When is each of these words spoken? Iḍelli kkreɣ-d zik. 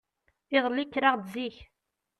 Iḍelli 0.55 0.83
kkreɣ-d 0.85 1.23
zik. 1.33 1.57